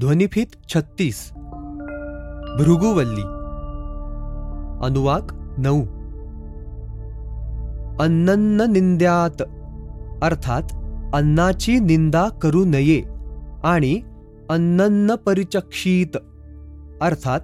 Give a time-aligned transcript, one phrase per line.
[0.00, 1.32] ध्वनिफीत छत्तीस.
[2.58, 3.22] भृगुवल्ली.
[4.86, 5.80] अनुवाक नऊ.
[8.00, 9.42] अन्नन्न निंद्यात
[10.22, 10.62] अर्थात
[11.14, 13.02] अन्नाची निंदा करू नये
[13.64, 14.00] आणि
[14.50, 16.16] अन्नन्न परिचक्षित
[17.02, 17.40] अर्थात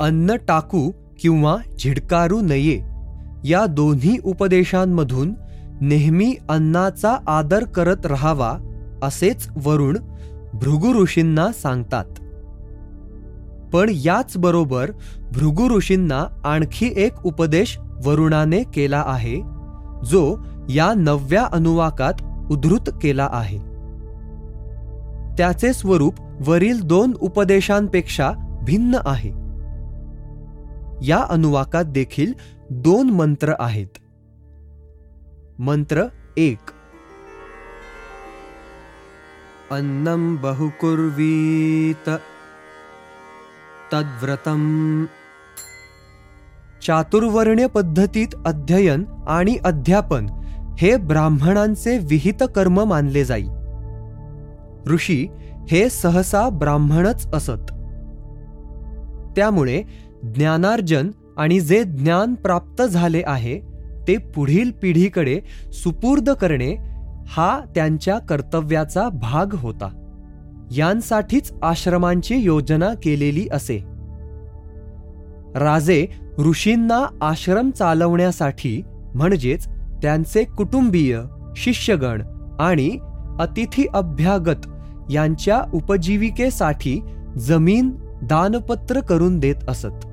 [0.00, 2.80] अन्न टाकू किंवा झिडकारू नये
[3.44, 5.34] या दोन्ही उपदेशांमधून
[5.80, 8.58] नेहमी अन्नाचा आदर करत राहावा
[9.02, 9.96] असेच वरुण
[10.54, 12.04] भृगु ऋषींना सांगतात.
[13.72, 14.90] पण याचबरोबर
[15.32, 19.36] भृगु ऋषींना आणखी एक उपदेश वरुणाने केला आहे
[20.04, 20.36] जो
[20.68, 22.12] या नवव्या अनुवाकात
[22.50, 23.58] उद्धृत केला आहे.
[25.36, 26.14] त्याचे स्वरूप
[26.46, 28.30] वरील दोन उपदेशांपेक्षा
[28.66, 29.30] भिन्न आहे.
[31.06, 32.32] या अनुवाकात देखील
[32.70, 33.86] दोन मंत्र आहेत.
[35.58, 36.04] मंत्र
[36.36, 36.58] एक.
[39.70, 42.10] अन्नं बहुकुर्वीत।
[43.92, 45.04] तद्व्रतम।
[46.86, 50.26] चातुर्वर्ण्य पद्धतीत अध्ययन आणि अध्यापन
[50.78, 53.46] हे ब्राह्मणांचे विहित कर्म मानले जाई।
[54.90, 55.28] ऋषी
[55.70, 57.68] हे सहसा ब्राह्मणच असत।
[59.36, 59.82] त्यामुळे
[60.22, 63.60] ज्ञानार्जन आणि जे ज्ञान प्राप्त झाले आहे
[64.08, 65.40] ते पुढील पिढीकडे
[65.72, 66.97] सुपूर्द करणे
[67.36, 69.88] हा त्यांच्या कर्तव्याचा भाग होता.
[70.70, 73.84] यांसाठीच आश्रमांची योजना केलेली असे.
[75.54, 76.06] राजे
[76.38, 78.82] ऋषींना आश्रम चालवण्यासाठी
[79.14, 79.68] म्हणजेच
[80.02, 81.20] त्यांचे कुटुंबीय
[81.56, 82.22] शिष्यगण
[82.60, 82.98] आणि
[83.40, 84.66] अतिथी अभ्यागत
[85.10, 87.00] यांच्या उपजीविकेसाठी
[87.38, 87.90] जमीन
[88.22, 90.06] दानपत्र करून देत असत.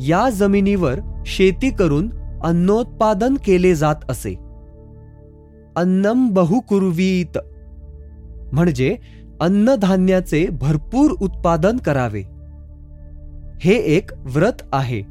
[0.00, 2.10] या जमिनीवर शेती करून
[2.44, 4.53] अन्नोत्पादन केले जात असे.
[5.76, 7.38] अन्नम बहुकुर्वीत
[8.52, 8.96] म्हणजे
[9.40, 12.22] अन्नधान्याचे भरपूर उत्पादन करावे.
[13.60, 15.02] हे एक व्रत आहे.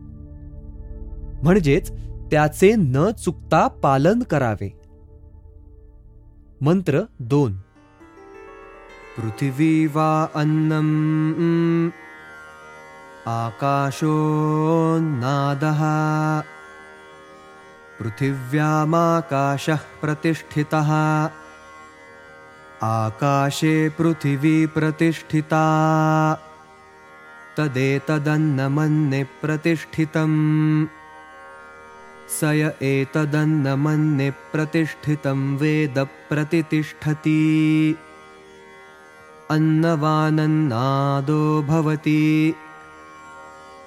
[1.43, 1.91] म्हणजेच
[2.31, 4.81] त्याचे न चुकता पालन करावे.
[6.61, 7.53] मंत्र दोन.
[9.17, 11.89] पृथिवी वा अन्नम
[13.25, 14.13] आकाशो
[14.99, 16.22] नादहा
[18.03, 20.89] पृथिव्यामाकाशः प्रतिष्ठितः।
[22.83, 25.65] आकाशे पृथिवी प्रतिष्ठिता।
[32.29, 37.95] स य एतदन्नमन्ये प्रतिष्ठितं वेद प्रतितिष्ठति।
[39.51, 42.55] अन्नवानन्नादो भवति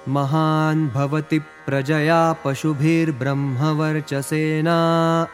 [0.07, 5.27] महान् भवति प्रजया पशुभिर्ब्रह्मवर्चसेना।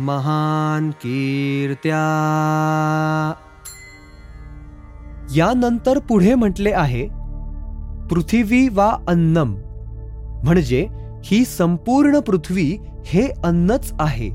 [0.00, 2.00] महान कीर्त्या।
[5.36, 7.08] यानंतर पुढे म्हटले आहे
[8.10, 9.54] पृथ्वी वा अन्नम
[10.44, 10.88] म्हणजे
[11.24, 14.30] ही संपूर्ण पृथ्वी हे अन्नच आहे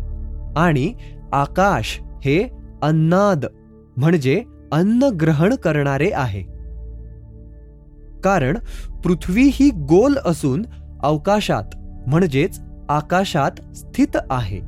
[0.58, 0.94] आणि
[1.34, 2.50] आकाश हे
[2.84, 3.46] अन्नाद
[3.98, 6.53] म्हणजे अन्न ग्रहण करणारे आहे.
[8.24, 8.58] कारण
[9.04, 10.66] पृथ्वी ही गोल असून
[11.04, 11.64] अवकाशात
[12.08, 14.60] म्हणजेच आकाशात स्थित आहे.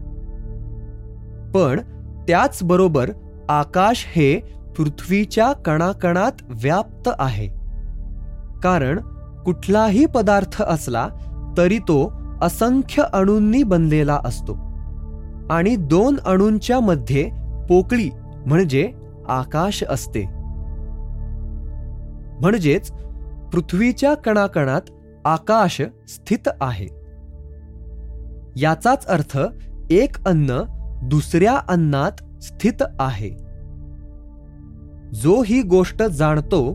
[1.52, 1.80] पण
[2.28, 3.10] त्याचबरोबर
[3.50, 4.40] आकाश हे
[4.78, 7.48] पृथ्वीच्या कणाकणात व्याप्त आहे.
[8.64, 9.00] कारण
[9.46, 11.08] कुठलाही पदार्थ असला
[11.58, 14.54] तरी तो असंख्य अणूंनी बनलेला असतो.
[15.50, 17.30] आणि दोन अणूंच्या मध्ये
[17.70, 18.10] पोकळी
[18.46, 18.92] म्हणजे
[19.28, 20.26] आकाश असते.
[22.42, 22.92] म्हणजेच
[23.56, 24.82] पृथ्वीच्या कणाकणात
[25.26, 26.88] आकाश स्थित आहे.
[28.56, 29.38] याचाच अर्थ
[29.90, 30.64] एक अन्न
[31.04, 33.30] दुसऱ्या अन्नात स्थित आहे.
[35.14, 36.74] जो ही गोष्ट जाणतो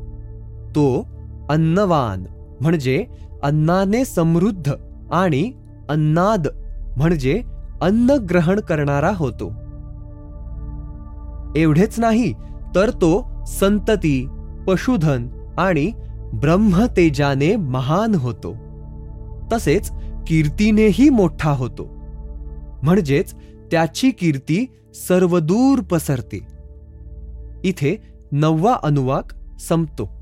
[0.70, 1.06] तो
[1.50, 2.24] अन्नवान
[2.60, 3.06] म्हणजे
[3.42, 4.72] अन्नाने समृद्ध
[5.12, 5.52] आणि
[5.90, 6.48] अन्नाद
[6.96, 7.42] म्हणजे
[7.82, 9.48] अन्न ग्रहण करणारा होतो.
[11.56, 12.32] एवढेच नाही
[12.74, 14.28] तर तो संतती
[14.68, 15.28] पशुधन
[15.58, 15.92] आणि
[16.32, 18.56] ब्रह्मतेजाने महान होतो.
[19.52, 19.90] तसेच
[20.26, 21.88] कीर्तीनेही मोठा होतो.
[22.82, 23.34] म्हणजेच
[23.70, 26.46] त्याची कीर्ती सर्वदूर पसरते.
[27.64, 30.19] इथे नववा अनुवाक संपतो.